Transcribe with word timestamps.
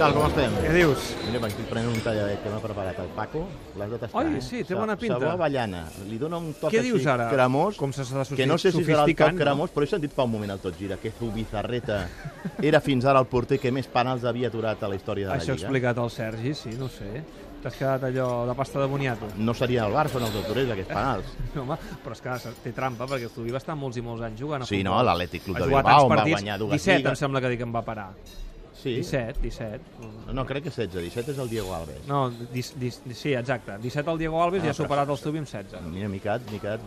tal, 0.00 0.14
com 0.16 0.24
estem? 0.30 0.54
Què 0.64 0.70
dius? 0.72 1.08
Mira, 1.26 1.40
m'estic 1.42 1.66
prenent 1.68 1.90
un 1.92 1.98
talladet 2.04 2.40
que 2.40 2.48
m'ha 2.52 2.60
preparat 2.62 2.98
el 3.02 3.10
Paco. 3.16 3.42
L'has 3.76 3.90
de 3.92 3.98
tastar, 4.00 4.22
Oi, 4.22 4.38
eh? 4.38 4.40
sí, 4.44 4.62
té 4.64 4.74
bona 4.78 4.94
pinta. 4.96 5.18
Sabó 5.18 5.32
avellana. 5.34 5.82
Li 6.08 6.16
dona 6.20 6.38
un 6.40 6.54
toc 6.56 6.72
Què 6.72 6.80
dius 6.86 7.04
ara? 7.10 7.26
cremós. 7.32 7.76
Com 7.80 7.92
se 7.92 8.06
s'ha 8.08 8.24
que 8.32 8.46
no 8.48 8.56
sé 8.60 8.72
si 8.72 8.80
serà 8.86 9.04
el 9.04 9.14
toc 9.18 9.36
cremós, 9.36 9.74
però 9.74 9.84
he 9.84 9.90
sentit 9.90 10.14
fa 10.16 10.24
un 10.24 10.32
moment 10.32 10.54
el 10.56 10.62
tot 10.62 10.78
gira, 10.80 10.96
que 10.96 11.12
Zubizarreta 11.18 12.00
era 12.62 12.80
fins 12.80 13.04
ara 13.04 13.20
el 13.20 13.28
porter 13.28 13.58
que 13.60 13.70
més 13.72 13.86
penals 13.92 14.24
havia 14.24 14.48
aturat 14.48 14.82
a 14.82 14.88
la 14.88 14.96
història 14.96 15.28
de 15.28 15.34
la 15.34 15.38
Això 15.38 15.52
ha 15.52 15.56
Lliga. 15.58 15.68
explicat 15.68 15.98
el 16.04 16.10
Sergi, 16.16 16.54
sí, 16.54 16.74
no 16.80 16.88
sé. 16.88 17.22
T'has 17.60 17.76
quedat 17.76 18.04
allò 18.08 18.46
de 18.48 18.54
pasta 18.56 18.80
de 18.80 18.86
boniato. 18.88 19.26
No 19.36 19.52
seria 19.52 19.84
el 19.84 19.92
Barça, 19.92 20.16
no 20.18 20.30
els 20.32 20.36
autorers, 20.40 20.70
aquests 20.72 20.94
penals. 20.94 21.34
No, 21.54 21.62
home, 21.66 21.76
però 22.02 22.12
és 22.16 22.22
que 22.24 22.52
té 22.64 22.72
trampa, 22.72 23.04
perquè 23.10 23.28
el 23.28 23.34
Tubi 23.36 23.52
va 23.52 23.58
estar 23.60 23.76
molts 23.76 23.98
i 24.00 24.02
molts 24.06 24.22
anys 24.24 24.40
jugant 24.40 24.62
a 24.62 24.66
Sí, 24.66 24.78
futbol. 24.80 24.94
no, 24.96 25.02
l'Atlètic 25.04 25.44
Club 25.44 25.56
Ha 25.56 25.60
de 25.60 25.66
Bilbao, 25.74 26.08
va 26.08 26.24
guanyar 26.24 26.58
dues 26.58 26.72
17 26.72 26.96
lligues. 27.02 27.10
em 27.10 27.16
sembla 27.26 27.40
que 27.44 27.48
dic 27.52 27.58
que 27.60 27.68
em 27.68 27.74
va 27.74 27.82
parar. 27.84 28.14
Sí. 28.80 28.94
17, 28.96 29.40
17. 29.42 29.80
No, 30.32 30.44
crec 30.46 30.64
que 30.64 30.70
16. 30.70 30.92
17 30.94 31.32
és 31.32 31.38
el 31.38 31.48
Diego 31.50 31.74
Alves. 31.74 32.06
No, 32.08 32.30
dis, 32.52 32.72
dis, 32.80 33.00
sí, 33.18 33.34
exacte. 33.34 33.76
17 33.82 34.10
el 34.10 34.18
Diego 34.18 34.42
Alves 34.42 34.62
Ah, 34.62 34.66
i 34.66 34.68
ha 34.70 34.72
però- 34.72 34.82
superat 34.86 35.08
els 35.12 35.20
Tubi 35.20 35.38
amb 35.42 35.48
16. 35.48 35.82
Mira, 35.90 36.08
m'he 36.08 36.20
quedat, 36.20 36.46
m'he 36.50 36.60
quedat, 36.62 36.80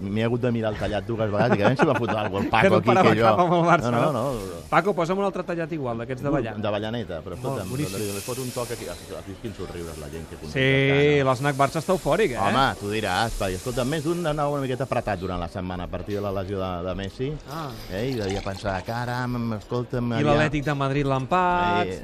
m'he 0.00 0.24
hagut 0.24 0.40
de 0.44 0.52
mirar 0.52 0.70
el 0.72 0.78
tallat 0.78 1.06
dues 1.08 1.30
vegades, 1.30 1.56
dic, 1.56 1.62
a 1.64 1.68
veure 1.70 1.80
si 1.80 1.86
m'ha 1.88 1.94
fotut 1.98 2.16
alguna 2.16 2.44
el 2.44 2.50
Que 2.50 2.50
Paco 2.50 2.68
no 2.70 2.76
aquí, 2.76 3.08
que 3.08 3.16
jo... 3.20 3.24
cap 3.24 3.40
amb 3.40 3.54
el 3.54 3.64
Barça, 3.70 3.90
no, 3.90 4.00
no, 4.04 4.12
no? 4.12 4.32
no, 4.34 4.60
Paco, 4.70 4.94
posa'm 4.94 5.18
un 5.18 5.24
altre 5.24 5.42
tallat 5.48 5.72
igual, 5.72 5.98
d'aquests 6.04 6.22
de 6.22 6.30
ballant. 6.30 6.60
D'avellaneta, 6.62 7.20
però 7.24 7.34
escolta'm, 7.34 7.74
li, 7.76 7.88
li 7.90 8.20
fot 8.22 8.38
un 8.38 8.50
toc 8.54 8.70
aquí, 8.76 8.86
has 8.92 9.00
vist 9.26 9.40
quins 9.42 9.56
somriures 9.56 9.98
la 9.98 10.08
gent 10.12 10.28
que 10.30 10.36
Sí, 10.36 10.44
contempla, 10.44 11.32
l'Snac 11.32 11.56
Barça 11.56 11.80
està 11.82 11.92
eufòric, 11.96 12.36
eh? 12.36 12.38
Home, 12.38 12.66
tu 12.78 12.92
diràs, 12.92 13.34
perquè, 13.40 13.58
escolta, 13.58 13.84
més 13.84 14.04
d'un 14.04 14.22
anava 14.26 14.54
una 14.54 14.62
miqueta 14.62 14.84
apretat 14.86 15.18
durant 15.18 15.40
la 15.40 15.48
setmana 15.48 15.88
a 15.88 15.90
partir 15.90 16.14
de 16.20 16.20
la 16.28 16.30
lesió 16.42 16.60
de, 16.62 16.70
de 16.88 16.94
Messi, 16.94 17.32
Ah. 17.50 17.70
eh, 17.90 18.06
i 18.10 18.14
devia 18.14 18.42
pensar, 18.42 18.76
caram, 18.86 19.54
escolta'm... 19.58 20.12
I 20.20 20.22
l'Atlètic 20.22 20.64
de 20.70 20.74
Madrid 20.74 21.06
l'empat... 21.06 21.39
Eh, 21.40 22.00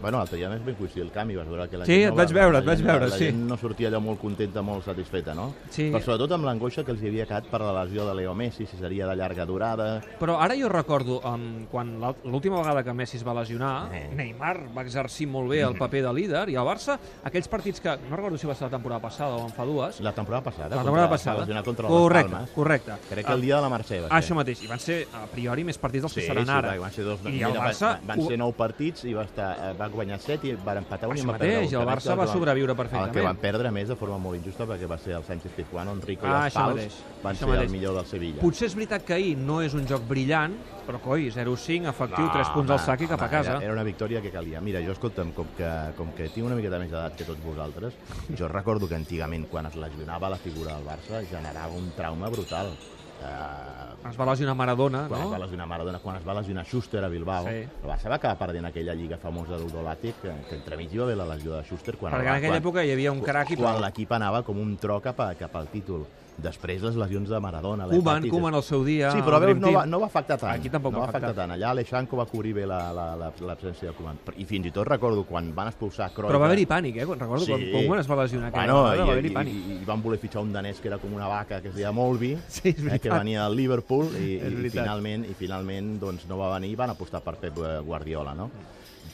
bueno, 0.00 0.18
l'altre 0.18 0.36
dia 0.38 0.48
més 0.48 0.64
ben 0.64 0.74
coincidir 0.74 1.02
el 1.04 1.10
canvi, 1.12 1.36
vas 1.36 1.48
veure 1.48 1.68
que 1.68 1.78
la 1.78 1.84
Sí, 1.86 1.92
gent 1.92 2.04
et 2.04 2.10
no 2.10 2.16
vaig 2.16 2.28
va- 2.32 2.40
veure, 2.40 2.58
et 2.58 2.64
vaig 2.66 2.82
veure, 2.82 3.08
la 3.08 3.16
sí. 3.16 3.24
gent 3.26 3.40
no 3.48 3.56
sortia 3.56 3.88
allò 3.88 4.00
molt 4.00 4.20
contenta, 4.20 4.62
molt 4.62 4.84
satisfeta, 4.84 5.34
no? 5.34 5.52
Sí. 5.70 5.90
Però 5.92 6.00
sobretot 6.02 6.32
amb 6.32 6.44
l'angoixa 6.44 6.84
que 6.84 6.92
els 6.92 7.02
hi 7.02 7.08
havia 7.08 7.26
quedat 7.26 7.46
per 7.50 7.60
la 7.60 7.84
lesió 7.84 8.06
de 8.08 8.14
Leo 8.14 8.34
Messi, 8.34 8.66
si 8.66 8.76
seria 8.76 9.06
de 9.06 9.16
llarga 9.16 9.44
durada... 9.46 10.00
Però 10.20 10.38
ara 10.40 10.54
jo 10.56 10.68
recordo, 10.68 11.20
um, 11.24 11.66
quan 11.70 11.98
l'última 12.24 12.58
vegada 12.58 12.82
que 12.84 12.92
Messi 12.94 13.16
es 13.18 13.26
va 13.26 13.34
lesionar, 13.34 13.88
Eh. 13.92 14.08
Neymar 14.14 14.68
va 14.76 14.82
exercir 14.82 15.26
molt 15.28 15.50
bé 15.50 15.60
el 15.62 15.74
paper 15.76 16.02
de 16.04 16.12
líder, 16.12 16.48
i 16.50 16.54
el 16.56 16.64
Barça, 16.66 16.98
aquells 17.24 17.48
partits 17.48 17.80
que, 17.80 17.96
no 18.08 18.16
recordo 18.16 18.38
si 18.38 18.46
va 18.46 18.54
ser 18.54 18.64
la 18.64 18.70
temporada 18.70 19.00
passada 19.02 19.36
o 19.36 19.44
en 19.46 19.52
fa 19.52 19.64
dues, 19.64 20.00
La 20.00 20.12
temporada 20.12 20.42
passada. 20.44 20.76
la 20.76 20.82
temporada 20.82 21.08
contra, 21.08 21.32
passada, 21.34 21.62
contra 21.64 21.88
correcte, 21.88 22.28
les 22.30 22.32
Palmes. 22.32 22.50
correcte. 22.54 22.92
Crec 23.10 23.26
que 23.26 23.32
el 23.32 23.40
dia 23.42 23.56
de 23.56 23.62
la 23.62 23.68
Mercè 23.68 24.00
va 24.00 24.08
ser. 24.08 24.12
Ah, 24.12 24.20
això 24.20 24.34
mateix, 24.34 24.62
i 24.62 24.66
van 24.66 24.78
ser, 24.80 25.06
a 25.12 25.26
priori, 25.26 25.64
més 25.64 25.78
partits 25.78 26.02
dels 26.02 26.12
Sí, 26.12 26.20
que 26.20 26.26
sí, 26.26 26.32
seran 26.32 26.48
ara. 26.50 26.78
van 26.80 26.92
ser 26.92 27.04
dos, 27.04 27.20
I 27.26 27.42
el 27.42 27.52
Barça... 27.54 27.98
van 28.06 28.22
ser 28.26 28.38
nou 28.38 28.52
partits 28.52 29.04
i 29.04 29.12
va, 29.14 29.24
estar, 29.24 29.50
eh, 29.70 29.74
va 29.78 29.89
guanyar 29.92 30.18
set 30.20 30.44
i 30.44 30.54
va 30.54 30.74
empatar 30.78 31.08
un 31.08 31.16
i 31.16 31.20
Això 31.20 31.26
va 31.30 31.38
perdre 31.38 31.54
mateix, 31.56 31.72
un. 31.74 31.80
el 31.82 31.88
Barça 31.88 32.12
el 32.12 32.18
va 32.18 32.24
van- 32.24 32.32
sobreviure 32.34 32.72
El 32.72 32.76
perfectament. 32.76 33.12
que 33.14 33.20
van 33.22 33.36
perdre 33.36 33.70
més 33.70 33.88
de 33.88 33.96
forma 33.96 34.18
molt 34.18 34.36
injusta 34.38 34.66
perquè 34.66 34.86
va 34.88 34.98
ser 34.98 35.12
el 35.14 35.24
Sánchez 35.24 35.52
Pizjuán, 35.56 35.88
Enrico 35.88 36.26
Ah, 36.26 36.30
i 36.30 36.44
els 36.46 36.54
això 36.54 36.60
Pals 36.64 36.74
mateix, 36.76 36.94
van 37.22 37.34
això 37.34 37.38
ser 37.38 37.48
mateix. 37.48 37.66
el 37.66 37.70
millor 37.72 37.94
del 37.94 38.06
Sevilla. 38.06 38.40
Potser 38.40 38.66
és 38.68 38.74
veritat 38.74 39.04
que 39.04 39.14
ahir 39.14 39.36
no 39.38 39.60
és 39.62 39.74
un 39.74 39.86
joc 39.86 40.02
brillant, 40.08 40.54
però 40.86 40.98
coi, 41.00 41.30
0-5, 41.30 41.86
efectiu, 41.88 42.28
3 42.32 42.48
punts 42.50 42.70
al 42.70 42.78
sac 42.80 43.00
i 43.02 43.06
cap 43.06 43.22
a 43.22 43.28
casa. 43.28 43.50
Era, 43.56 43.64
era 43.64 43.72
una 43.72 43.84
victòria 43.84 44.20
que 44.20 44.30
calia. 44.30 44.60
Mira, 44.60 44.80
jo, 44.84 44.92
escolta'm, 44.92 45.32
com 45.32 45.46
que, 45.56 45.68
com 45.96 46.12
que 46.12 46.28
tinc 46.30 46.46
una 46.46 46.56
miqueta 46.56 46.78
més 46.78 46.90
d'edat 46.90 47.14
que 47.16 47.24
tots 47.24 47.42
vosaltres, 47.44 47.94
jo 48.36 48.48
recordo 48.48 48.88
que 48.88 48.94
antigament, 48.96 49.46
quan 49.48 49.66
es 49.66 49.76
lesionava 49.76 50.28
la 50.30 50.36
figura 50.36 50.74
del 50.74 50.84
Barça, 50.84 51.22
generava 51.30 51.72
un 51.74 51.92
trauma 51.96 52.28
brutal. 52.28 52.72
Uh, 53.20 54.08
Es 54.10 54.16
va 54.16 54.24
lesionar 54.24 54.54
Maradona, 54.56 55.02
quan 55.08 55.20
es 55.20 55.28
va 55.28 55.36
no? 55.38 55.44
lesionar 55.44 55.66
Maradona, 55.68 55.98
quan 56.00 56.16
es 56.16 56.24
va 56.26 56.34
lesionar 56.38 56.64
Schuster 56.64 57.02
a 57.04 57.08
Bilbao, 57.08 57.44
Sí. 57.44 57.58
el 57.82 57.88
Barça 57.90 58.08
va 58.08 58.14
acabar 58.16 58.38
perdent 58.38 58.64
aquella 58.64 58.94
lliga 58.94 59.18
famosa 59.18 59.58
d'Udolàtic, 59.60 60.14
que, 60.22 60.32
que 60.48 60.54
entremig 60.56 60.92
hi 60.94 60.98
va 60.98 61.04
haver 61.04 61.16
la 61.18 61.26
lesió 61.34 61.52
de 61.52 61.62
Schuster 61.64 61.96
quan, 61.98 62.12
Perquè 62.14 62.20
el 62.22 62.26
en 62.26 62.32
va- 62.32 62.36
aquella 62.38 62.52
quan, 62.54 62.62
època 62.62 62.84
hi 62.84 62.92
havia 62.92 63.12
un 63.12 63.20
crac 63.20 63.50
i 63.50 63.56
quan 63.60 63.78
l'equip 63.82 64.12
anava 64.16 64.42
com 64.42 64.58
un 64.58 64.76
tro 64.78 65.00
cap, 65.04 65.20
a, 65.20 65.34
cap 65.34 65.54
al 65.56 65.68
títol. 65.68 66.06
Després 66.44 66.82
les 66.84 66.96
lesions 66.98 67.28
de 67.30 67.40
Maradona, 67.42 67.86
Koeman. 67.90 68.28
Koeman 68.30 68.56
al 68.58 68.64
seu 68.66 68.84
dia, 68.86 69.10
Sí, 69.14 69.22
però 69.26 69.40
veus, 69.42 69.58
no 69.60 69.72
va, 69.74 69.84
no 69.88 70.00
va 70.02 70.08
afectar 70.10 70.38
tant. 70.40 70.54
Aquí 70.54 70.72
tampoc 70.72 70.94
no 70.94 71.04
va 71.04 71.10
afectar 71.10 71.32
tant. 71.36 71.54
Allà 71.56 71.70
Alexanco 71.74 72.18
va 72.20 72.26
cobrir 72.30 72.54
bé 72.56 72.66
l'absència 72.68 73.44
la, 73.46 73.54
la, 73.54 73.92
de 73.92 73.94
Koeman. 73.98 74.22
I 74.36 74.46
fins 74.48 74.70
i 74.70 74.74
tot 74.74 74.88
recordo 74.88 75.24
quan 75.28 75.52
van 75.56 75.70
expulsar 75.72 76.10
Cruyff... 76.14 76.30
Però 76.30 76.40
va 76.42 76.48
haver-hi 76.50 76.66
pànic, 76.70 77.00
eh? 77.02 77.08
Recordo 77.10 77.46
quan 77.48 77.66
Koeman 77.74 78.02
es 78.02 78.10
va 78.10 78.20
lesionar 78.22 78.52
Bueno, 78.54 78.80
va 78.88 78.94
haver-hi 79.06 79.32
i, 79.32 79.36
pànic. 79.36 79.60
i, 79.60 79.78
i, 79.78 79.84
van 79.88 80.04
voler 80.04 80.20
fitxar 80.22 80.44
un 80.46 80.52
danès 80.56 80.80
que 80.80 80.90
era 80.92 81.00
com 81.02 81.14
una 81.16 81.28
vaca 81.30 81.60
que 81.60 81.72
es 81.72 81.78
deia 81.78 81.92
Molby, 81.92 82.34
Sí, 82.60 82.74
eh, 82.74 82.98
que 82.98 83.12
venia 83.12 83.46
del 83.46 83.58
Liverpool 83.60 84.10
i, 84.18 84.36
i, 84.40 84.70
finalment, 84.72 85.26
i 85.28 85.36
finalment 85.38 85.96
doncs, 86.02 86.26
no 86.30 86.40
va 86.40 86.54
venir 86.56 86.74
i 86.74 86.78
van 86.78 86.94
apostar 86.94 87.22
per 87.24 87.36
Pep 87.42 87.58
Guardiola, 87.86 88.34
no? 88.34 88.50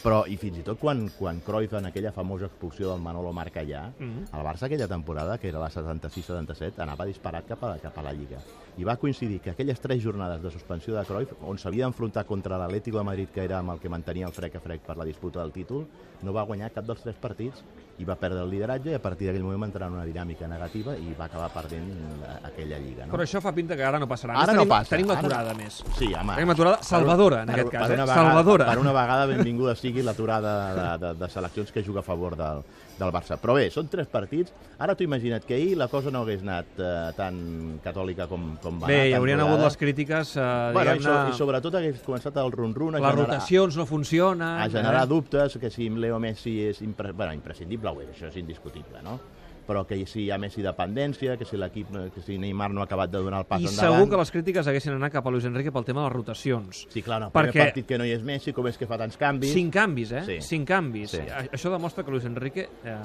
Però, 0.07 0.21
i 0.31 0.37
fins 0.39 0.61
i 0.61 0.63
tot 0.63 0.79
quan, 0.79 1.09
quan 1.19 1.41
Cruyff 1.43 1.73
en 1.75 1.87
aquella 1.89 2.13
famosa 2.15 2.47
expulsió 2.47 2.93
del 2.93 3.01
Manolo 3.03 3.33
Marcallà, 3.35 3.91
Mhm. 3.99 4.29
el 4.33 4.45
Barça 4.47 4.67
aquella 4.67 4.87
temporada, 4.87 5.37
que 5.39 5.49
era 5.49 5.59
la 5.59 5.69
76-77, 5.69 6.81
anava 6.83 7.05
disparat 7.05 7.45
cap 7.49 7.65
a, 7.65 7.77
cap 7.83 7.99
a 7.99 8.03
la 8.03 8.13
Lliga. 8.13 8.39
I 8.79 8.85
va 8.85 8.97
coincidir 8.99 9.41
que 9.41 9.51
aquelles 9.51 9.81
tres 9.81 10.03
jornades 10.03 10.43
de 10.43 10.51
suspensió 10.51 10.95
de 10.95 11.05
Cruyff, 11.05 11.33
on 11.43 11.59
s'havia 11.59 11.87
d'enfrontar 11.87 12.25
contra 12.27 12.59
l'Atlético 12.59 12.99
de 12.99 13.05
Madrid, 13.05 13.29
que 13.35 13.43
era 13.45 13.59
amb 13.59 13.71
el 13.73 13.81
que 13.81 13.89
mantenia 13.89 14.27
el 14.27 14.33
frec 14.33 14.55
a 14.57 14.61
frec 14.61 14.83
per 14.83 14.97
la 14.97 15.05
disputa 15.05 15.41
del 15.41 15.51
títol, 15.51 15.87
no 16.23 16.33
va 16.33 16.43
guanyar 16.45 16.71
cap 16.73 16.85
dels 16.85 17.01
tres 17.03 17.17
partits 17.17 17.63
i 17.99 18.05
va 18.05 18.15
perdre 18.15 18.43
el 18.43 18.51
lideratge 18.51 18.91
i 18.91 18.95
a 18.95 19.01
partir 19.01 19.27
d'aquell 19.27 19.43
moment 19.43 19.63
va 19.63 19.67
entrar 19.67 19.89
en 19.89 19.95
una 19.95 20.05
dinàmica 20.05 20.47
negativa 20.47 20.95
i 20.97 21.15
va 21.19 21.25
acabar 21.25 21.49
perdent 21.51 21.89
la- 22.21 22.41
aquella 22.49 22.79
Lliga. 22.79 23.07
No? 23.07 23.15
Però 23.15 23.23
això 23.25 23.41
fa 23.41 23.53
pinta 23.53 23.75
que 23.75 23.83
ara 23.83 23.99
no 23.99 24.07
passarà. 24.07 24.35
Ara 24.37 24.53
no 24.53 24.61
tenim, 24.61 24.69
passa, 24.69 24.91
Tenim 24.97 25.11
ara- 25.11 25.23
l'aturada, 25.23 25.51
a 25.51 25.55
més. 25.55 25.83
Sí, 25.97 26.13
home. 26.15 26.35
Tenim 26.35 26.51
aturada 26.51 26.83
salvadora, 26.83 27.43
en 27.43 27.51
aquest 27.51 27.71
cas, 27.71 27.81
per 27.83 27.91
eh? 27.91 27.95
una 27.95 28.05
Vegada, 28.05 28.23
Salvadora. 28.23 28.67
Per 28.67 28.79
una 28.79 28.93
vegada, 28.93 29.27
benvinguda 29.27 29.75
sigui 29.75 29.96
l'aturada 30.05 30.53
de, 30.75 31.07
de, 31.07 31.15
de 31.21 31.29
seleccions 31.33 31.71
que 31.73 31.83
juga 31.83 32.01
a 32.01 32.03
favor 32.03 32.37
del, 32.37 32.61
del 32.99 33.13
Barça. 33.15 33.39
Però 33.41 33.55
bé, 33.57 33.69
són 33.71 33.89
tres 33.89 34.09
partits. 34.13 34.53
Ara 34.79 34.95
t'ho 34.97 35.05
imagina't 35.07 35.45
que 35.47 35.55
ahir 35.55 35.77
la 35.79 35.89
cosa 35.89 36.11
no 36.11 36.25
hagués 36.25 36.43
anat 36.45 36.77
eh, 36.81 36.91
tan 37.17 37.79
catòlica 37.85 38.27
com, 38.29 38.57
com 38.63 38.81
va 38.83 38.91
Bé, 38.91 38.99
anar. 39.01 39.07
hi 39.09 39.17
haurien 39.21 39.41
hagut 39.47 39.63
les 39.65 39.77
crítiques, 39.81 40.35
eh, 40.37 40.51
Bueno, 40.77 40.95
i, 40.97 41.03
so. 41.07 41.17
I 41.31 41.39
sobretot 41.39 41.75
hagués 41.81 42.03
començat 42.05 42.37
el 42.43 42.53
run-run 42.53 42.97
a 42.97 43.01
Les 43.01 43.07
generar, 43.07 43.25
rotacions 43.25 43.77
no 43.77 43.87
funcionen... 43.87 44.61
a 44.61 44.69
generar 44.69 45.05
eh? 45.05 45.09
dubtes, 45.15 45.57
que 45.59 45.71
si 45.71 45.89
Leo 45.91 46.19
Messi 46.21 46.59
és 46.69 46.83
impre... 46.83 47.13
bueno, 47.13 47.33
imprescindible, 47.37 47.91
ho 47.91 48.01
és, 48.05 48.13
això 48.17 48.29
és 48.33 48.37
indiscutible, 48.43 49.01
no? 49.03 49.19
però 49.67 49.81
que 49.83 49.97
si 50.07 50.21
hi 50.23 50.31
ha 50.31 50.37
Messi 50.39 50.63
dependència, 50.63 51.33
que 51.37 51.43
si 51.45 51.57
l'equip, 51.59 51.89
que 52.15 52.21
si 52.23 52.37
Neymar 52.39 52.69
no 52.71 52.83
ha 52.83 52.85
acabat 52.87 53.11
de 53.11 53.19
donar 53.19 53.41
el 53.43 53.47
pas 53.51 53.59
I 53.59 53.67
endavant... 53.67 53.97
segur 53.97 54.11
que 54.13 54.21
les 54.21 54.31
crítiques 54.31 54.69
haguessin 54.71 54.95
anat 54.95 55.11
cap 55.17 55.27
a 55.27 55.31
Luis 55.35 55.43
Enrique 55.49 55.73
pel 55.75 55.83
tema 55.89 56.05
de 56.05 56.07
les 56.07 56.15
rotacions. 56.15 56.85
Sí, 56.93 57.03
clar, 57.03 57.19
no, 57.25 57.33
Perquè- 57.35 57.51
primer 57.51 57.65
partit 57.73 57.89
que 57.89 57.99
no 57.99 58.07
hi 58.07 58.13
és 58.15 58.23
Messi, 58.23 58.55
com 58.55 58.69
és 58.71 58.79
que 58.79 58.87
fa 58.87 58.95
tants 59.01 59.19
canvis... 59.19 59.51
Cinc 59.51 59.75
canvis, 59.75 59.86
eh? 60.13 60.23
Sí. 60.27 60.37
Cinc 60.43 60.69
canvis. 60.69 61.11
Sí. 61.11 61.21
A- 61.21 61.45
Això 61.53 61.71
demostra 61.71 62.05
que 62.05 62.11
Luis 62.11 62.25
Enrique, 62.25 62.69
eh, 62.85 62.97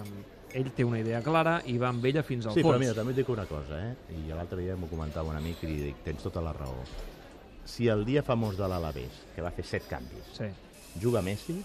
ell 0.53 0.71
té 0.75 0.83
una 0.83 0.99
idea 0.99 1.21
clara 1.21 1.61
i 1.65 1.77
va 1.77 1.89
amb 1.89 2.05
ella 2.05 2.23
fins 2.23 2.45
al 2.45 2.53
Sí, 2.53 2.61
però 2.61 2.73
fons. 2.73 2.79
mira, 2.79 2.93
també 2.93 3.11
et 3.11 3.17
dic 3.17 3.29
una 3.29 3.45
cosa, 3.45 3.79
eh? 3.89 3.95
I 4.17 4.27
l'altre 4.33 4.59
dia 4.61 4.75
m'ho 4.75 4.87
comentava 4.87 5.29
un 5.29 5.37
amic 5.37 5.63
i 5.63 5.67
li 5.67 5.79
dic, 5.89 6.03
tens 6.03 6.21
tota 6.23 6.41
la 6.41 6.51
raó. 6.53 6.81
Si 7.65 7.87
el 7.87 8.03
dia 8.05 8.23
famós 8.23 8.57
de 8.57 8.67
l'Alavés, 8.67 9.21
que 9.35 9.41
va 9.41 9.51
fer 9.51 9.63
set 9.65 9.87
canvis, 9.87 10.25
Sí. 10.37 10.45
juga 10.99 11.21
Messi, 11.21 11.63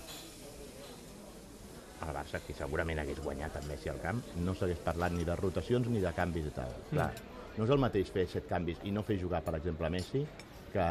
el 2.07 2.13
Barça, 2.15 2.39
que 2.47 2.55
segurament 2.55 2.99
hagués 3.01 3.19
guanyat 3.25 3.57
amb 3.57 3.71
Messi 3.73 3.89
al 3.89 3.99
camp, 4.03 4.21
no 4.37 4.55
s'hagués 4.55 4.79
parlat 4.85 5.13
ni 5.17 5.25
de 5.25 5.35
rotacions 5.37 5.89
ni 5.89 6.01
de 6.01 6.13
canvis 6.15 6.47
i 6.47 6.51
tal. 6.55 6.71
Clar, 6.91 7.09
no 7.57 7.65
és 7.65 7.71
el 7.71 7.79
mateix 7.83 8.11
fer 8.13 8.27
set 8.29 8.47
canvis 8.47 8.79
i 8.85 8.93
no 8.93 9.03
fer 9.03 9.19
jugar, 9.19 9.41
per 9.43 9.57
exemple, 9.57 9.89
Messi, 9.91 10.25
que, 10.73 10.85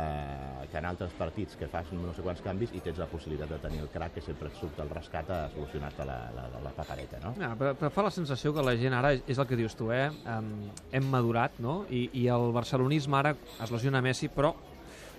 que 0.71 0.77
en 0.77 0.85
altres 0.89 1.11
partits 1.17 1.55
que 1.59 1.67
fas 1.71 1.89
no 1.93 2.13
sé 2.15 2.23
quants 2.25 2.41
canvis 2.45 2.71
i 2.75 2.81
tens 2.83 2.97
la 3.01 3.07
possibilitat 3.11 3.49
de 3.55 3.59
tenir 3.63 3.81
el 3.83 3.89
crack 3.93 4.15
que 4.17 4.21
sempre 4.25 4.49
et 4.49 4.55
surt 4.59 4.79
al 4.81 4.89
rescat 4.89 5.29
a 5.29 5.39
solucionar-te 5.53 6.05
la, 6.07 6.17
la, 6.35 6.47
la, 6.53 6.61
la 6.65 6.71
papereta, 6.75 7.19
no? 7.23 7.33
Ja, 7.39 7.51
però, 7.59 7.73
però 7.79 7.91
fa 7.93 8.05
la 8.07 8.11
sensació 8.13 8.53
que 8.55 8.63
la 8.65 8.75
gent 8.79 8.93
ara, 8.97 9.13
és 9.15 9.37
el 9.41 9.47
que 9.49 9.57
dius 9.59 9.75
tu, 9.77 9.91
eh? 9.93 10.07
Um, 10.25 10.69
hem 10.91 11.09
madurat, 11.11 11.59
no? 11.63 11.83
I, 11.89 12.07
I 12.21 12.27
el 12.33 12.51
barcelonisme 12.55 13.17
ara 13.21 13.35
es 13.61 13.71
lesiona 13.75 14.01
Messi, 14.05 14.29
però 14.29 14.55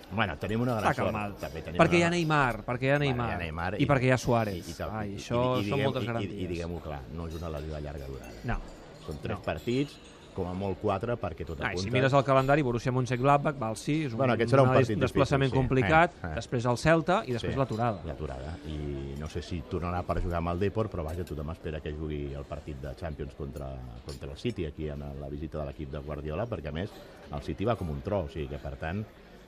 Bueno, 0.07 0.37
tenim 0.39 0.61
una 0.63 0.77
gran 0.79 0.95
sort. 0.95 1.17
També 1.43 1.63
tenim 1.67 1.81
Perquè 1.81 1.97
hi 1.99 2.03
una... 2.05 2.07
ha 2.07 2.11
Neymar, 2.15 2.61
perquè 2.63 2.87
hi 2.87 2.91
ha 2.95 2.99
Neymar, 3.03 3.17
Bueno, 3.25 3.31
hi 3.33 3.35
ha 3.35 3.39
Neymar 3.41 3.81
i, 3.83 3.87
perquè 3.91 4.07
hi 4.07 4.13
ha 4.15 4.19
Suárez. 4.23 4.55
I, 4.61 4.71
i, 4.71 4.77
Ai, 4.87 5.09
i- 5.11 5.17
això 5.19 5.41
i, 5.41 5.65
i, 5.65 5.65
són 5.65 5.65
diguem- 5.65 5.83
moltes 5.89 6.05
i- 6.05 6.07
garanties. 6.13 6.37
I, 6.37 6.45
i 6.45 6.51
diguem-ho 6.53 6.79
clar, 6.85 7.01
no 7.19 7.27
és 7.27 7.35
una 7.41 7.51
lesió 7.57 7.75
de 7.75 7.81
llarga 7.83 8.07
durada. 8.07 8.37
No. 8.47 8.61
Són 9.03 9.19
tres 9.25 9.35
No. 9.41 9.43
partits, 9.49 9.97
com 10.37 10.47
a 10.51 10.53
molt 10.57 10.79
quatre, 10.83 11.17
perquè 11.21 11.47
tot 11.49 11.61
Ai, 11.63 11.73
apunta... 11.73 11.87
si 11.87 11.93
mires 11.95 12.13
el 12.15 12.25
calendari, 12.27 12.63
Borussia 12.67 12.93
Mönchengladbach, 12.93 13.57
val, 13.59 13.77
sí, 13.81 14.03
és 14.07 14.13
un, 14.15 14.21
Bueno, 14.21 14.37
aquest 14.37 14.53
serà 14.53 14.67
un 14.67 14.73
partit 14.75 15.01
desplaçament 15.01 15.49
difícil, 15.49 15.57
sí. 15.57 15.69
complicat, 15.69 16.15
Eh, 16.21 16.27
eh. 16.29 16.35
després 16.37 16.69
el 16.69 16.79
Celta 16.83 17.23
i 17.27 17.33
després 17.37 17.55
Sí, 17.57 17.59
l'aturada. 17.59 18.03
L'aturada. 18.07 18.55
I 18.69 19.17
no 19.19 19.29
sé 19.33 19.43
si 19.43 19.63
tornarà 19.71 20.03
per 20.07 20.21
jugar 20.23 20.39
amb 20.43 20.53
el 20.53 20.61
Depor, 20.61 20.91
però 20.93 21.03
vaja, 21.07 21.25
tothom 21.25 21.51
espera 21.57 21.81
que 21.81 21.93
jugui 21.97 22.35
el 22.37 22.45
partit 22.45 22.81
de 22.83 22.95
Champions 23.01 23.35
contra, 23.35 23.73
contra 24.05 24.31
el 24.31 24.37
City, 24.39 24.67
aquí 24.67 24.89
en 24.93 25.01
la 25.21 25.29
visita 25.33 25.59
de 25.63 25.67
l'equip 25.71 25.91
de 25.91 25.99
Guardiola, 26.05 26.47
perquè 26.47 26.69
a 26.69 26.77
més 26.77 26.93
el 27.33 27.43
City 27.43 27.65
va 27.65 27.77
com 27.77 27.91
un 27.91 28.03
tro, 28.03 28.27
o 28.27 28.29
sigui 28.29 28.49
que 28.53 28.59
per 28.63 28.77
tant 28.77 29.05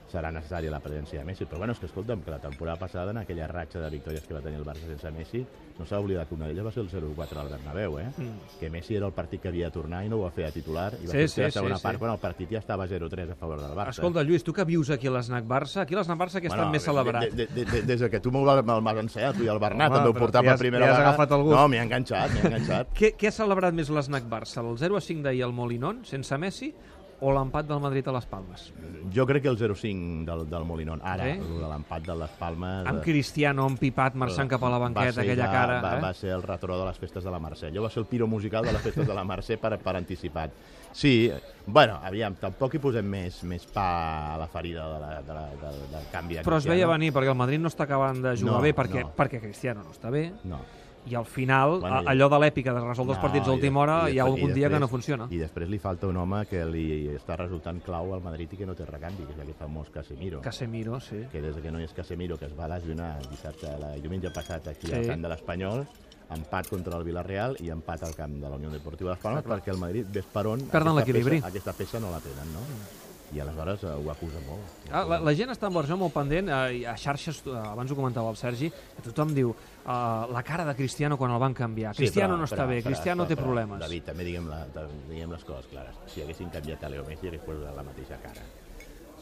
serà 0.09 0.31
necessària 0.33 0.71
la 0.71 0.81
presència 0.81 1.19
de 1.21 1.25
Messi. 1.25 1.45
Però 1.45 1.59
bueno, 1.59 1.73
és 1.75 1.79
que 1.79 1.87
escolta'm, 1.87 2.23
que 2.23 2.31
la 2.31 2.39
temporada 2.41 2.79
passada, 2.79 3.11
en 3.11 3.19
aquella 3.19 3.47
ratxa 3.47 3.79
de 3.81 3.91
victòries 3.91 4.25
que 4.27 4.35
va 4.35 4.41
tenir 4.41 4.57
el 4.59 4.65
Barça 4.65 4.87
sense 4.87 5.11
Messi, 5.11 5.45
no 5.79 5.85
s'ha 5.87 6.01
oblidat 6.01 6.29
que 6.29 6.35
una 6.35 6.47
d'elles 6.49 6.65
va 6.65 6.73
ser 6.73 6.83
el 6.83 6.89
0-4 6.91 7.37
al 7.39 7.49
Bernabéu, 7.51 7.99
eh? 8.01 8.07
Mm. 8.17 8.59
Que 8.59 8.71
Messi 8.71 8.97
era 8.97 9.07
el 9.07 9.13
partit 9.13 9.41
que 9.43 9.49
havia 9.49 9.67
de 9.67 9.71
tornar 9.73 10.05
i 10.05 10.09
no 10.09 10.17
ho 10.17 10.23
va 10.25 10.31
fer 10.31 10.47
a 10.47 10.51
titular, 10.51 10.95
i 10.95 11.07
va 11.07 11.13
Sí, 11.13 11.19
fer 11.19 11.29
sí, 11.29 11.41
la 11.43 11.51
segona 11.51 11.77
sí, 11.77 11.83
part 11.83 11.97
sí. 11.97 11.99
quan 12.01 12.13
el 12.13 12.19
partit 12.19 12.51
ja 12.51 12.59
estava 12.59 12.87
0-3 12.89 13.31
a 13.31 13.37
favor 13.37 13.61
del 13.61 13.77
Barça. 13.77 13.91
Escolta, 13.91 14.23
Lluís, 14.23 14.43
tu 14.43 14.53
que 14.53 14.65
vius 14.65 14.91
aquí 14.91 15.07
a 15.07 15.11
l'Snac 15.11 15.45
Barça, 15.45 15.83
aquí 15.83 15.95
a 15.95 15.99
l'Snac 16.01 16.19
Barça 16.19 16.41
que 16.41 16.49
Bueno, 16.49 16.71
més 16.71 16.83
celebrat. 16.83 17.23
de- 17.31 17.47
de- 17.47 17.47
de- 17.47 17.65
de- 17.65 17.83
Des 17.83 18.01
de 18.01 18.11
que 18.11 18.21
tu 18.21 18.33
me'l 18.33 18.45
me'l 18.65 18.81
m'has 18.83 18.97
ensenyat, 18.99 19.37
tu 19.37 19.45
i 19.45 19.49
el 19.49 19.59
Bernat, 19.59 19.93
Home, 19.93 20.13
portava 20.19 20.43
li 20.43 20.49
has- 20.49 20.55
per 20.55 20.65
primera 20.65 20.85
li 20.87 20.91
has 20.91 20.99
vegada. 20.99 21.15
agafat 21.15 21.39
gust. 21.43 21.55
No, 21.57 21.69
m'hi 21.69 21.77
ha 21.79 21.83
enganxat, 21.83 22.31
m'hi 22.33 22.41
ha 22.41 22.47
enganxat. 22.47 22.89
Què, 22.95 23.15
què 23.17 23.29
ha 23.29 23.33
celebrat 23.33 23.75
més 23.75 23.89
l'Snac 23.91 24.25
Barça? 24.25 24.61
El 24.69 24.77
0 24.79 24.97
a 24.97 25.01
5 25.01 25.23
d'ahir 25.23 25.43
al 25.45 25.53
Molinón, 25.53 26.05
sense 26.05 26.37
Messi, 26.39 26.75
o 27.21 27.33
l'empat 27.35 27.67
del 27.67 27.81
Madrid 27.83 28.07
a 28.09 28.15
les 28.15 28.27
Palmes? 28.31 28.69
Jo 29.15 29.25
crec 29.27 29.43
que 29.43 29.51
el 29.51 29.59
0-5 29.59 30.25
del, 30.29 30.45
del 30.51 30.65
Molinón. 30.65 31.01
Ara, 31.03 31.29
eh? 31.33 31.37
el 31.39 31.59
de 31.59 31.69
l'empat 31.71 32.07
de 32.07 32.17
les 32.21 32.35
Palmes... 32.39 32.87
Amb 32.87 33.01
eh, 33.01 33.05
Cristiano 33.05 33.67
empipat 33.67 34.19
marxant 34.21 34.51
cap 34.51 34.63
a 34.63 34.71
la 34.71 34.81
banqueta, 34.83 35.23
aquella 35.25 35.51
cara... 35.51 35.81
Va, 35.83 35.95
eh? 35.99 36.03
va 36.05 36.13
ser 36.15 36.33
el 36.37 36.45
retró 36.47 36.79
de 36.79 36.87
les 36.87 37.01
festes 37.01 37.27
de 37.27 37.35
la 37.35 37.41
Mercè. 37.43 37.73
Jo 37.75 37.83
va 37.83 37.91
ser 37.91 38.05
el 38.05 38.09
piro 38.11 38.29
musical 38.31 38.67
de 38.67 38.75
les 38.77 38.85
festes 38.85 39.07
de 39.07 39.17
la 39.17 39.27
Mercè 39.27 39.59
per, 39.59 39.75
per 39.83 39.97
anticipat. 39.99 40.55
Sí, 40.93 41.31
bueno, 41.67 41.99
aviam, 42.03 42.39
tampoc 42.41 42.79
hi 42.79 42.83
posem 42.83 43.07
més, 43.07 43.43
més 43.49 43.67
pa 43.71 43.89
a 44.35 44.39
la 44.41 44.49
ferida 44.51 44.87
de 44.95 45.01
la, 45.03 45.11
de 45.23 45.37
la, 45.37 45.47
del, 45.63 45.81
del 45.93 46.11
canvi 46.13 46.39
de 46.39 46.45
Però 46.47 46.59
es 46.63 46.69
veia 46.69 46.89
venir, 46.91 47.13
perquè 47.15 47.35
el 47.35 47.39
Madrid 47.39 47.61
no 47.63 47.73
està 47.73 47.85
acabant 47.85 48.23
de 48.25 48.37
jugar 48.41 48.55
No, 48.57 48.63
bé, 48.65 48.73
perquè, 48.77 49.05
no. 49.05 49.13
perquè 49.19 49.43
Cristiano 49.43 49.85
no 49.85 49.95
està 49.95 50.11
bé, 50.15 50.31
No. 50.49 50.63
I 51.07 51.15
al 51.15 51.25
final, 51.25 51.81
Bueno, 51.81 52.03
allò 52.07 52.29
de 52.29 52.39
l'èpica 52.39 52.73
de 52.75 52.81
resoldre 52.81 53.15
els 53.15 53.23
No, 53.23 53.23
partits 53.23 53.49
a 53.49 53.53
última 53.53 53.81
hora, 53.81 54.11
hi 54.11 54.19
ha 54.19 54.25
algun 54.25 54.53
dia 54.53 54.69
que 54.69 54.79
no 54.79 54.89
funciona. 54.89 55.27
I 55.31 55.39
després 55.39 55.69
li 55.69 55.79
falta 55.79 56.07
un 56.07 56.17
home 56.17 56.45
que 56.47 56.65
li 56.67 57.09
està 57.17 57.37
resultant 57.37 57.81
clau 57.81 58.13
al 58.15 58.21
Madrid 58.23 58.53
i 58.53 58.57
que 58.57 58.67
no 58.67 58.75
té 58.75 58.85
recanvi, 58.85 59.25
que 59.25 59.33
és 59.33 59.39
aquest 59.41 59.59
famós 59.59 59.89
Casemiro. 59.91 60.41
Casemiro, 60.43 61.01
sí. 61.01 61.25
que 61.33 61.41
des 61.41 61.57
que 61.57 61.71
no 61.71 61.81
hi 61.81 61.85
és 61.85 61.93
Casemiro, 61.95 62.37
que 62.37 62.47
es 62.47 62.59
va 62.59 62.69
lesionar 62.69 63.19
dissabte, 63.31 63.67
la, 63.79 63.93
diumenge 63.97 64.31
passat 64.31 64.69
aquí 64.69 64.87
Sí. 64.89 64.95
al 64.95 65.07
camp 65.07 65.23
de 65.23 65.29
l'Espanyol, 65.29 65.87
empat 66.31 66.69
contra 66.69 66.99
el 66.99 67.05
Villarreal 67.05 67.57
i 67.61 67.71
empat 67.71 68.03
al 68.03 68.15
camp 68.15 68.35
de 68.37 68.49
la 68.51 68.57
Unió 68.57 68.69
Deportiva 68.71 69.11
Las 69.11 69.19
Palmas, 69.21 69.45
perquè 69.45 69.69
el 69.73 69.79
Madrid, 69.79 70.05
ves 70.13 70.27
per 70.27 70.47
on, 70.47 70.61
Perden 70.69 70.99
aquesta 70.99 71.31
peça- 71.31 71.47
Aquesta 71.47 71.73
peça 71.73 72.01
no 72.01 72.11
la 72.11 72.21
tenen, 72.21 72.53
no? 72.53 72.61
I 73.35 73.41
aleshores 73.41 73.83
eh, 73.85 73.91
ho 73.93 74.11
acusa 74.11 74.41
molt. 74.47 74.87
Ah, 74.91 75.03
la, 75.05 75.19
la 75.21 75.35
gent 75.37 75.51
està 75.53 75.67
amb 75.69 75.77
versió 75.77 75.99
molt 76.01 76.15
pendent, 76.15 76.49
eh, 76.49 76.87
a 76.89 76.95
xarxes, 76.97 77.43
eh, 77.47 77.53
abans 77.59 77.91
ho 77.93 77.97
comentava 77.99 78.31
el 78.33 78.37
Sergi, 78.41 78.71
que 78.71 79.03
tothom 79.05 79.35
diu 79.37 79.51
eh, 79.53 79.91
la 80.33 80.43
cara 80.43 80.65
de 80.65 80.75
Cristiano 80.79 81.19
quan 81.21 81.31
el 81.37 81.39
van 81.43 81.53
canviar. 81.55 81.95
Cristiano 81.97 82.35
però- 82.35 82.39
no 82.39 82.45
està 82.49 82.63
però- 82.65 82.69
bé, 82.69 82.79
però- 82.81 82.87
Cristiano 82.93 83.25
però- 83.25 83.29
té 83.29 83.37
però, 83.37 83.45
problemes. 83.45 83.81
David, 83.81 84.05
també 84.05 84.25
diguem, 84.25 84.49
la, 84.49 84.63
diguem 85.11 85.31
les 85.37 85.45
coses 85.45 85.67
clares. 85.67 85.95
Si 86.07 86.23
haguessin 86.25 86.49
canviat 86.51 86.85
a 86.85 86.89
Leo 86.89 87.05
Messi, 87.05 87.29
hagués 87.29 87.45
posat 87.45 87.77
la 87.77 87.83
mateixa 87.85 88.17
cara. 88.23 88.41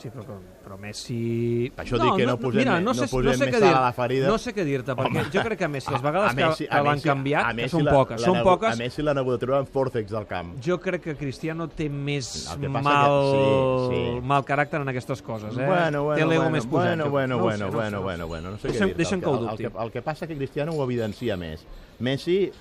Sí, 0.06 0.10
però, 0.14 0.36
però 0.62 0.76
Messi... 0.78 1.72
Per 1.74 1.82
això 1.82 1.98
dic 1.98 2.12
que 2.20 2.26
no 2.28 2.36
posem 2.38 2.68
no 2.68 2.74
no 2.80 2.92
sé, 2.94 3.08
posem 3.10 3.26
no 3.26 3.32
sé 3.34 3.46
més 3.46 3.54
què 3.56 3.58
sal 3.58 3.64
dir, 3.66 3.74
a 3.74 3.80
la 3.82 3.92
ferida. 3.96 4.28
No 4.30 4.36
sé 4.38 4.52
què 4.54 4.62
dir-te, 4.62 4.94
perquè 4.94 5.10
Home. 5.18 5.24
jo 5.34 5.42
crec 5.42 5.58
que 5.58 5.68
Messi, 5.72 5.90
les 5.90 5.98
A- 5.98 6.04
vegades 6.04 6.30
a 6.30 6.34
Messi- 6.36 6.58
que, 6.62 6.68
a 6.70 6.76
que 6.78 6.84
l'han 6.86 6.94
Messi- 7.00 7.08
canviat, 7.08 7.42
a 7.42 7.48
que 7.48 7.54
Messi 7.58 7.74
són 7.74 7.84
la- 7.88 7.92
poques, 7.96 8.20
la 8.20 8.26
són 8.28 8.42
poques, 8.46 8.70
A 8.72 8.76
Messi 8.76 9.02
la 9.02 9.14
negociatura 9.18 9.58
en 9.58 9.66
Fórcex 9.66 10.10
del 10.14 10.26
camp. 10.30 10.52
jo 10.64 10.78
crec 10.80 11.02
que 11.02 11.16
Cristiano 11.16 11.66
té 11.68 11.88
més 11.90 12.30
El 12.52 12.60
que 12.60 12.70
passa 12.70 12.82
mal, 12.88 13.10
que- 13.10 13.96
sí, 13.96 14.04
sí. 14.14 14.20
mal 14.22 14.44
caràcter 14.44 14.80
en 14.82 14.88
aquestes 14.94 15.22
coses, 15.22 15.58
eh? 15.58 15.66
Bueno, 15.66 16.04
bueno, 16.04 16.14
té 16.14 16.24
l'ego 16.26 16.42
bueno, 16.44 16.50
més 16.50 16.66
posat. 16.66 16.86
bueno, 16.86 17.04
jo 17.06 17.10
bueno. 17.10 17.34
No 17.34 17.40
ho 17.40 17.42
bueno, 17.42 17.56
sé, 17.56 17.60
no 17.62 17.66
ho 17.66 17.70
sé, 17.70 17.76
bueno, 17.76 17.90
no 17.90 17.96
ho 17.96 18.00
sé. 18.00 18.04
bueno, 18.04 18.26
bueno, 18.28 18.50
no 18.52 18.58
sé 18.58 18.68
Deixa'm- 18.68 18.78
què 18.78 18.86
dir-te. 18.86 19.02
deixa'm 19.02 19.20
que 19.20 19.26
ho 19.26 19.34
el, 19.34 19.46
dubti. 19.48 19.64
que, 19.64 19.72
el 19.84 19.90
que 19.90 20.02
passa 20.02 20.26
que 20.28 20.36
Cristiano 20.36 20.72
ho 20.72 20.84
evidencia 20.84 21.36
més. 21.36 21.66
Messi 21.98 22.52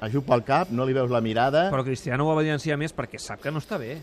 ajupa 0.00 0.34
el 0.34 0.42
cap, 0.44 0.70
no 0.70 0.86
li 0.86 0.92
veus 0.94 1.10
la 1.10 1.20
mirada... 1.20 1.70
Però 1.70 1.84
Cristiano 1.84 2.24
ho 2.26 2.40
evidencia 2.40 2.76
més 2.78 2.96
perquè 2.96 3.18
sap 3.18 3.40
que 3.42 3.50
no 3.50 3.58
està 3.58 3.76
bé. 3.78 3.98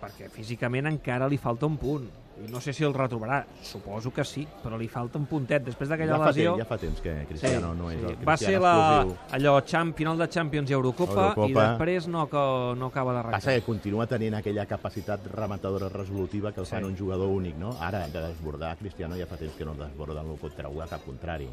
Perquè 0.00 0.28
físicament 0.28 0.86
encara 0.86 1.26
li 1.28 1.38
falta 1.38 1.64
un 1.66 1.78
punt. 1.78 2.10
No 2.50 2.60
sé 2.60 2.72
si 2.74 2.82
el 2.82 2.92
retrobarà. 2.92 3.44
Suposo 3.62 4.10
que 4.12 4.24
sí, 4.24 4.42
però 4.62 4.76
li 4.76 4.88
falta 4.90 5.18
un 5.20 5.26
puntet. 5.30 5.62
Després 5.68 5.88
d'aquella 5.88 6.16
ja 6.18 6.26
lesió... 6.26 6.54
temps, 6.56 6.62
ja 6.64 6.66
fa 6.66 6.78
temps 6.82 7.00
que 7.00 7.12
Cristiano 7.28 7.70
no 7.78 7.90
és 7.92 8.00
el 8.00 8.16
Cristiano 8.16 8.26
Va 8.26 8.36
ser 8.36 8.58
la, 8.60 9.06
allò 9.38 9.54
champ, 9.64 9.94
final 9.94 10.18
de 10.18 10.28
Champions 10.28 10.70
i 10.70 10.74
Eurocopa, 10.74 11.28
Eurocopa. 11.30 11.46
i 11.48 11.54
després 11.54 12.08
no, 12.10 12.26
co- 12.28 12.74
no 12.76 12.90
acaba 12.90 13.14
de 13.14 13.22
Passa 13.36 13.54
que 13.54 13.62
continua 13.62 14.06
tenint 14.10 14.34
aquella 14.34 14.66
capacitat 14.66 15.26
rematadora 15.32 15.88
resolutiva 15.88 16.52
que 16.52 16.60
el 16.60 16.66
fan 16.66 16.82
Sí. 16.84 16.90
un 16.90 16.98
jugador 16.98 17.28
únic, 17.28 17.54
no? 17.56 17.76
Ara, 17.80 18.08
de 18.08 18.20
desbordar, 18.26 18.76
Cristiano 18.78 19.16
ja 19.16 19.26
fa 19.30 19.36
temps 19.38 19.54
que 19.54 19.64
no 19.64 19.74
desborda, 19.78 20.22
no 20.26 20.34
pot 20.34 20.54
treure 20.58 20.88
cap 20.90 21.04
contrari. 21.06 21.46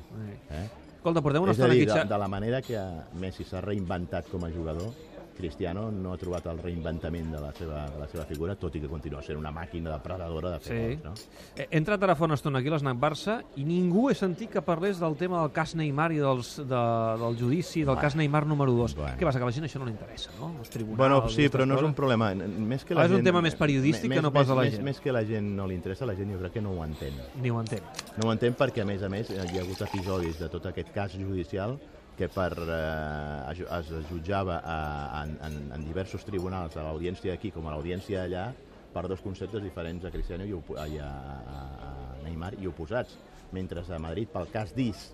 Eh? 0.50 0.66
Escolta, 0.98 1.22
portem 1.22 1.42
una 1.44 1.52
És 1.54 1.58
estona 1.58 1.74
dir, 1.74 1.90
aquí... 1.90 2.00
de, 2.00 2.06
de 2.14 2.18
la 2.18 2.28
manera 2.28 2.60
que 2.62 2.78
Messi 3.22 3.44
s'ha 3.46 3.62
reinventat 3.62 4.28
com 4.30 4.44
a 4.46 4.50
jugador, 4.50 4.92
Cristiano 5.38 5.90
no 5.92 6.14
ha 6.14 6.18
trobat 6.18 6.46
el 6.52 6.60
reinventament 6.60 7.32
de 7.34 7.40
la 7.42 7.52
seva, 7.54 7.86
de 7.90 8.00
la 8.00 8.08
seva 8.08 8.26
figura, 8.26 8.56
tot 8.56 8.76
i 8.76 8.82
que 8.82 8.88
continua 8.92 9.22
sent 9.24 9.38
una 9.40 9.52
màquina 9.52 9.92
depredadora 9.96 10.52
de 10.52 10.60
fer 10.60 10.78
Sí. 10.78 10.96
gols, 11.02 11.04
no? 11.04 11.14
He 11.56 11.68
he 11.72 11.78
entrat 11.78 12.04
ara 12.04 12.16
fa 12.16 12.26
una 12.26 12.36
estona 12.36 12.60
aquí 12.60 12.68
a 12.70 12.76
l'Snac 12.76 12.98
Barça 12.98 13.42
i 13.56 13.64
ningú 13.66 14.10
he 14.10 14.16
sentit 14.16 14.50
que 14.52 14.62
parlés 14.62 15.00
del 15.00 15.16
tema 15.16 15.40
del 15.42 15.52
cas 15.52 15.76
Neymar 15.76 16.12
i 16.12 16.18
dels, 16.20 16.58
de, 16.58 16.82
del 17.24 17.38
judici, 17.40 17.80
del 17.82 17.86
Bueno. 17.96 18.02
cas 18.02 18.16
Neymar 18.16 18.46
número 18.46 18.72
2. 18.74 18.96
Bueno. 18.96 19.18
Què 19.18 19.26
passa, 19.26 19.40
que 19.40 19.44
a 19.44 19.48
la 19.48 19.52
gent 19.52 19.66
això 19.66 19.80
no 19.80 19.86
li 19.86 19.92
interessa, 19.92 20.32
no? 20.40 20.52
Els 20.60 20.70
tribunals... 20.70 20.98
Bueno, 20.98 21.30
sí, 21.30 21.48
però 21.50 21.66
no 21.66 21.76
és 21.76 21.84
un 21.84 21.94
problema. 21.94 22.34
Més 22.36 22.86
que 22.86 22.94
la 22.96 23.02
Ah, 23.02 23.06
és 23.06 23.12
un 23.12 23.18
gent, 23.18 23.26
tema 23.26 23.42
més 23.42 23.56
periodístic 23.56 24.12
que 24.12 24.22
no 24.22 24.32
pas 24.32 24.50
a 24.50 24.56
la 24.56 24.62
més, 24.64 24.74
gent. 24.74 24.84
Més 24.84 25.00
que 25.00 25.12
la 25.12 25.24
gent 25.26 25.56
no 25.56 25.66
li 25.68 25.76
interessa, 25.76 26.06
la 26.06 26.16
gent 26.16 26.32
jo 26.32 26.38
crec 26.40 26.54
que 26.54 26.62
no 26.62 26.72
ho 26.72 26.84
entén. 26.86 27.14
Ni 27.42 27.50
ho 27.50 27.60
entenc. 27.60 27.84
No 28.18 28.30
ho 28.30 28.32
entén 28.34 28.54
perquè, 28.56 28.82
a 28.82 28.86
més 28.86 29.02
a 29.04 29.10
més, 29.10 29.30
hi 29.30 29.38
ha 29.38 29.62
hagut 29.64 29.82
episodis 29.82 30.38
de 30.40 30.50
tot 30.50 30.66
aquest 30.66 30.92
cas 30.94 31.14
judicial 31.18 31.80
que 32.22 32.28
per, 32.30 32.54
eh, 32.70 33.64
es, 33.80 33.90
jutjava 34.12 34.60
a, 34.62 35.24
en, 35.24 35.32
en, 35.48 35.56
en 35.74 35.86
diversos 35.88 36.22
tribunals, 36.28 36.76
a 36.78 36.84
l'audiència 36.86 37.34
aquí 37.34 37.50
com 37.50 37.66
a 37.66 37.74
l'audiència 37.74 38.28
allà, 38.28 38.52
per 38.94 39.08
dos 39.10 39.24
conceptes 39.26 39.64
diferents 39.64 40.06
a 40.06 40.12
Cristiano 40.14 40.46
i, 40.46 40.52
i 40.54 41.00
a, 41.02 41.08
a, 41.10 41.62
a 41.88 41.92
Neymar 42.22 42.54
i 42.62 42.70
oposats. 42.70 43.16
Mentre 43.56 43.82
a 43.82 43.98
Madrid, 44.00 44.30
pel 44.30 44.52
cas 44.54 44.76
DIS, 44.76 45.08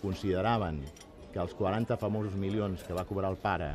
consideraven 0.00 0.80
que 1.34 1.42
els 1.42 1.52
40 1.58 1.98
famosos 2.00 2.38
milions 2.38 2.82
que 2.86 2.96
va 2.96 3.04
cobrar 3.04 3.34
el 3.34 3.36
pare 3.42 3.74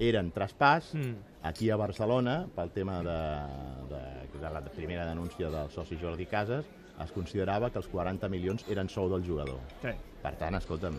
eren 0.00 0.30
traspàs, 0.32 0.94
Mm. 0.96 1.16
aquí 1.42 1.68
a 1.70 1.76
Barcelona, 1.76 2.46
pel 2.56 2.70
tema 2.72 3.02
de, 3.04 3.18
de, 3.92 4.00
de 4.40 4.50
la 4.54 4.62
primera 4.72 5.04
denúncia 5.04 5.50
del 5.50 5.68
soci 5.70 5.98
Jordi 6.00 6.24
Casas, 6.26 6.64
es 7.04 7.12
considerava 7.12 7.68
que 7.70 7.78
els 7.80 7.88
40 7.88 8.28
milions 8.32 8.64
eren 8.68 8.88
sou 8.88 9.08
del 9.12 9.26
jugador. 9.26 9.60
Sí. 9.82 9.92
Per 10.22 10.34
tant, 10.40 10.56
escolta'm, 10.56 10.96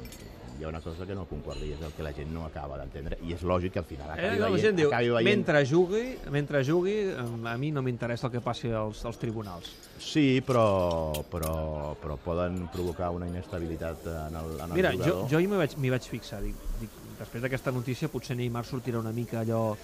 hi 0.60 0.64
ha 0.64 0.68
una 0.70 0.82
cosa 0.82 1.06
que 1.08 1.16
no 1.16 1.26
concorda 1.26 1.66
i 1.66 1.72
és 1.74 1.82
el 1.82 1.92
que 1.96 2.04
la 2.04 2.12
gent 2.14 2.30
no 2.34 2.46
acaba 2.46 2.78
d'entendre 2.78 3.18
i 3.26 3.34
és 3.34 3.42
lògic 3.44 3.74
que 3.74 3.80
al 3.80 3.86
final 3.90 4.10
acabi 4.12 4.28
Eh, 4.28 4.40
la 4.40 4.50
veient, 4.50 4.62
gent 4.66 4.76
diu, 4.78 4.90
acabi 4.92 5.10
veient... 5.10 5.30
mentre 5.38 5.66
jugui, 5.66 6.04
mentre 6.30 6.64
jugui, 6.68 6.96
a 7.16 7.58
mi 7.58 7.72
no 7.72 7.82
m'interessa 7.82 8.28
el 8.28 8.34
que 8.34 8.42
passi 8.42 8.70
als, 8.72 9.04
als 9.06 9.18
tribunals. 9.18 9.72
Sí, 10.02 10.42
però, 10.46 11.12
però, 11.30 11.96
però 12.02 12.18
poden 12.18 12.68
provocar 12.74 13.10
una 13.12 13.28
inestabilitat 13.28 14.06
en 14.08 14.36
el, 14.36 14.54
en 14.60 14.66
el 14.70 14.74
Mira, 14.74 14.92
jo, 14.94 15.04
jugador. 15.04 15.30
jo 15.32 15.38
ahir 15.38 15.48
m'hi 15.52 15.58
vaig, 15.62 15.76
m'hi 15.78 15.90
vaig 15.94 16.08
fixar. 16.10 16.42
Dic, 16.42 16.56
dic, 16.82 16.90
després 17.20 17.44
d'aquesta 17.44 17.72
notícia 17.72 18.10
potser 18.10 18.36
Neymar 18.38 18.66
sortirà 18.66 18.98
una 19.00 19.12
mica 19.14 19.40
allò 19.42 19.76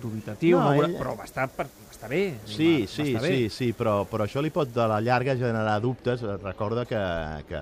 dubitatiu, 0.00 0.56
No, 0.56 0.70
no, 0.70 0.74
no, 0.76 0.84
ell- 0.86 0.96
però 0.96 1.16
va 1.18 1.24
estar, 1.26 1.48
per, 1.50 1.66
va 1.66 1.90
estar 1.92 2.08
bé. 2.08 2.38
Sí, 2.46 2.86
Neymar, 2.86 2.88
sí, 2.88 3.14
bé. 3.14 3.28
sí, 3.28 3.48
sí, 3.50 3.72
però, 3.76 4.04
però 4.08 4.24
això 4.24 4.40
li 4.40 4.50
pot 4.54 4.68
de 4.72 4.86
la 4.88 5.00
llarga 5.00 5.34
generar 5.36 5.80
dubtes. 5.82 6.22
Recorda 6.42 6.84
que, 6.86 7.00
que 7.48 7.60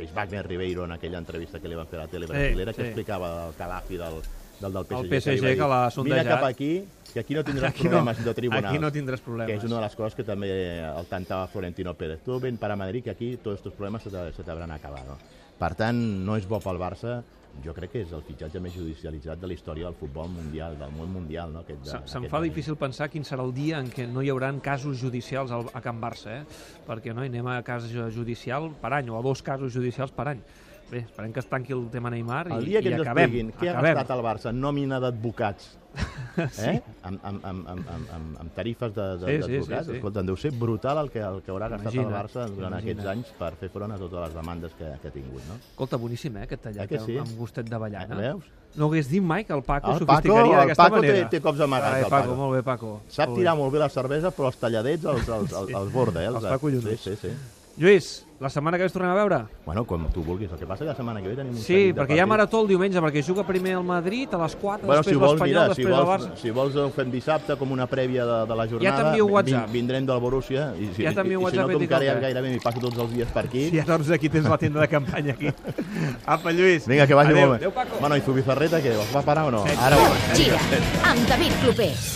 mateix 0.00 0.14
Wagner 0.14 0.46
Ribeiro 0.46 0.84
en 0.84 0.92
aquella 0.92 1.18
entrevista 1.18 1.60
que 1.60 1.68
li 1.68 1.76
van 1.76 1.86
fer 1.86 1.98
a 2.00 2.04
la 2.04 2.08
tele 2.08 2.26
brasilera, 2.26 2.72
sí. 2.72 2.76
que 2.80 2.86
explicava 2.88 3.28
del 3.46 3.54
Cadafi 3.56 3.96
del, 3.96 4.16
del, 4.60 4.72
del 4.72 4.84
PSG, 4.86 5.04
El 5.04 5.10
PSG 5.20 5.46
dir, 5.46 5.56
que 5.58 5.68
l'ha 5.68 5.90
sondejat. 5.90 6.24
Mira 6.24 6.36
cap 6.36 6.44
aquí, 6.48 6.84
que 7.12 7.20
aquí 7.20 7.34
no 7.34 7.42
tindràs 7.44 7.70
Aquí 7.74 7.84
no, 7.84 7.90
problemes 7.90 8.24
de 8.24 8.34
tribunals. 8.34 8.66
aquí 8.70 8.78
no 8.78 8.90
tindràs 8.92 9.20
problemes. 9.20 9.50
Que 9.50 9.58
és 9.58 9.64
una 9.68 9.76
de 9.76 9.82
les 9.82 9.96
coses 9.96 10.14
que 10.14 10.24
també 10.24 10.50
el 10.80 11.06
tantava 11.10 11.46
Florentino 11.48 11.94
Pérez. 11.94 12.20
Tu 12.24 12.38
ven 12.40 12.56
para 12.56 12.76
Madrid, 12.76 13.04
que 13.04 13.10
aquí 13.10 13.36
tots 13.36 13.64
els 13.66 13.74
problemes 13.74 14.02
se 14.02 14.10
te- 14.10 14.32
se 14.32 14.42
t'hauran 14.42 14.70
acabat. 14.70 15.04
No? 15.06 15.18
Per 15.58 15.74
tant, 15.74 15.96
no 16.24 16.36
és 16.36 16.46
bo 16.48 16.60
pel 16.60 16.78
Barça, 16.80 17.22
jo 17.64 17.74
crec 17.74 17.90
que 17.92 18.00
és 18.04 18.12
el 18.14 18.22
fitxatge 18.22 18.60
més 18.62 18.72
judicialitzat 18.76 19.40
de 19.40 19.46
la 19.50 19.52
història 19.56 19.84
del 19.88 19.94
futbol 19.98 20.28
mundial, 20.30 20.76
del 20.78 20.92
món 20.94 21.10
mundial. 21.12 21.52
No? 21.52 21.60
Aquest, 21.64 21.82
de- 21.82 21.90
Se- 21.90 22.02
Se'm 22.06 22.28
fa 22.30 22.38
any. 22.38 22.48
difícil 22.48 22.76
pensar 22.76 23.08
quin 23.10 23.22
serà 23.26 23.42
el 23.44 23.52
dia 23.52 23.78
en 23.82 23.90
què 23.90 24.06
no 24.08 24.22
hi 24.22 24.30
haurà 24.30 24.52
casos 24.60 24.98
judicials 24.98 25.50
al, 25.50 25.66
a 25.72 25.80
Can 25.80 26.00
Barça, 26.00 26.40
eh? 26.40 26.44
perquè 26.86 27.12
no, 27.14 27.22
anem 27.22 27.46
a 27.46 27.62
cas 27.62 27.84
judicial 28.14 28.70
per 28.80 28.92
any, 28.94 29.10
o 29.10 29.18
a 29.18 29.22
dos 29.22 29.42
casos 29.42 29.72
judicials 29.72 30.12
per 30.12 30.28
any. 30.28 30.42
Bé, 30.90 30.98
esperem 31.06 31.32
que 31.32 31.38
es 31.40 31.46
tanqui 31.46 31.72
el 31.72 31.84
tema 31.90 32.10
Neymar 32.10 32.48
i, 32.48 32.52
El 32.56 32.64
dia 32.66 32.80
que 32.82 32.88
i 32.90 32.92
ens 32.96 33.02
acabem. 33.04 33.24
expliquin 33.30 33.52
què 33.60 33.68
ha 33.68 33.76
acabem. 33.78 33.94
gastat 33.94 34.16
el 34.16 34.24
Barça 34.24 34.52
nòmina 34.52 34.98
d'advocats 35.00 35.76
eh? 36.66 36.80
amb, 37.02 37.18
amb, 37.22 37.44
amb, 37.44 37.68
amb, 37.68 37.88
amb, 37.90 38.10
amb, 38.14 38.40
amb 38.40 38.52
tarifes 38.54 38.92
de- 38.94 39.06
de- 39.18 39.18
Sí, 39.18 39.42
sí, 39.42 39.52
d'advocats, 39.52 39.86
sí, 39.86 39.90
sí. 39.92 39.96
escolta, 39.98 40.22
deu 40.22 40.36
ser 40.36 40.50
brutal 40.52 40.98
el 40.98 41.10
que, 41.10 41.20
el 41.20 41.42
que 41.42 41.50
haurà 41.52 41.68
gastat 41.68 41.92
el 41.94 42.00
Imagina't, 42.00 42.14
Barça 42.16 42.46
durant 42.48 42.72
imagina't. 42.74 42.82
aquests 42.82 43.06
anys 43.12 43.32
per 43.38 43.52
fer 43.60 43.68
front 43.70 43.92
a 43.92 43.98
totes 43.98 44.20
les 44.26 44.34
demandes 44.34 44.74
que, 44.74 44.90
que 45.02 45.08
ha 45.08 45.10
tingut. 45.14 45.42
No? 45.48 45.54
Escolta, 45.70 45.96
boníssim, 45.96 46.36
eh, 46.36 46.42
aquest 46.48 46.62
tallat, 46.62 46.84
Eh 46.84 46.88
que 46.88 47.00
sí? 47.06 47.16
amb, 47.18 47.36
gustet 47.38 47.68
d'avellana. 47.70 48.16
Veus? 48.16 48.44
No 48.76 48.86
hagués 48.86 49.08
dit 49.10 49.22
mai 49.22 49.44
que 49.44 49.52
el 49.52 49.62
Paco 49.62 49.92
El 49.92 50.06
Paco, 50.06 50.12
sofisticaria 50.22 50.52
el 50.54 50.58
d'aquesta 50.60 50.82
Paco 50.84 51.00
té, 51.00 51.06
manera. 51.08 51.28
té 51.30 51.40
cops 51.40 51.60
amagats, 51.60 51.94
Ai, 51.94 52.02
el 52.04 52.10
Paco, 52.10 52.22
Paco. 52.30 52.36
molt 52.36 52.54
bé, 52.54 52.62
Paco. 52.62 53.00
Sap 53.08 53.28
Molt 53.28 53.38
tirar 53.40 53.54
bé. 53.56 53.60
molt 53.62 53.72
bé 53.72 53.78
la 53.80 53.88
cervesa, 53.88 54.30
però 54.30 54.46
els 54.46 54.56
talladets 54.58 55.04
els, 55.04 55.28
els, 55.28 55.52
els, 55.52 55.70
els 55.74 55.92
borda, 55.92 56.22
eh? 56.22 56.26
Els 56.26 56.42
fa 56.46 56.58
collonits. 56.58 57.00
Sí, 57.02 57.16
sí, 57.16 57.28
sí. 57.28 57.59
Lluís, 57.76 58.26
la 58.40 58.50
setmana 58.50 58.76
que 58.76 58.84
ve 58.84 58.90
tornem 58.92 59.10
a 59.10 59.14
veure? 59.16 59.36
Bueno, 59.64 59.84
com 59.86 60.02
tu 60.12 60.20
vulguis. 60.24 60.50
El 60.52 60.58
que 60.58 60.66
passa 60.66 60.82
és 60.84 60.88
que 60.88 60.92
la 60.92 60.96
setmana 60.98 61.20
que 61.22 61.28
ve 61.30 61.36
tenim 61.38 61.54
un 61.54 61.60
Sí, 61.62 61.92
perquè 61.96 62.16
hi 62.16 62.20
ha 62.20 62.26
marató 62.28 62.60
el 62.60 62.68
diumenge, 62.68 63.00
perquè 63.00 63.22
juga 63.24 63.44
primer 63.46 63.76
el 63.78 63.84
Madrid 63.84 64.34
a 64.34 64.40
les 64.42 64.56
4, 64.56 64.84
Bueno, 64.86 65.00
després 65.00 65.14
si 65.16 65.20
vols, 65.20 65.32
l'Espanyol, 65.32 65.62
si 65.62 65.68
després 65.70 65.86
el 65.86 65.94
vols, 66.04 66.10
Barça. 66.26 66.36
si 66.42 66.50
vols 66.50 66.76
ho 66.76 66.86
fem 66.90 67.10
dissabte 67.12 67.56
com 67.56 67.72
una 67.72 67.86
prèvia 67.88 68.26
de, 68.26 68.38
de 68.50 68.56
la 68.58 68.66
jornada. 68.68 69.02
t'envio 69.04 69.26
vin- 69.26 69.34
WhatsApp. 69.34 69.70
Vindrem 69.72 70.06
del 70.06 70.20
Borussia. 70.20 70.66
I, 70.76 70.90
si, 70.96 71.02
Ja 71.04 71.12
t'envio 71.14 71.38
i, 71.38 71.40
i, 71.40 71.40
si 71.40 71.44
WhatsApp 71.44 71.66
no, 71.66 71.70
i 71.70 71.72
com 71.74 71.80
dic 71.80 71.88
que 71.88 71.94
ara 71.96 72.04
el 72.04 72.10
ja 72.10 72.20
gairebé 72.26 72.50
m'hi 72.56 72.60
passo 72.60 72.80
tots 72.80 72.98
els 72.98 73.12
dies 73.14 73.28
per 73.32 73.44
aquí. 73.46 73.70
Ja, 73.76 73.84
doncs 73.88 74.10
aquí 74.10 74.28
tens 74.28 74.48
la 74.50 74.58
tenda 74.58 74.80
de 74.80 74.88
campanya 74.88 75.32
aquí. 75.38 75.52
Apa, 76.26 76.52
Lluís. 76.52 76.86
Vinga, 76.88 77.06
que 77.06 77.14
vagi 77.14 77.32
Adéu. 77.32 77.46
molt 77.48 77.60
bé. 77.60 77.64
Adéu, 77.66 77.72
Paco. 77.72 77.96
Bueno, 78.00 78.16
i 78.16 78.20
Zubizarreta, 78.20 78.80
què? 78.84 78.92
Els 78.98 79.14
va 79.16 79.22
parar 79.22 79.46
o 79.48 79.50
no? 79.54 79.64
Ara 79.64 79.96
ho... 79.96 80.10
Gira, 80.34 80.58
amb 81.04 81.28
David 81.28 81.52
Clopés. 81.62 82.08